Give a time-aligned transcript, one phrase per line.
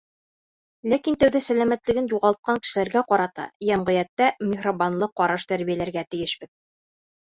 [0.93, 6.57] Ләкин тәүҙә сәләмәтлеген юғалтҡан кешеләргә ҡарата йәмғиәттә миһырбанлы ҡараш тәрбиәләргә тейешбеҙ.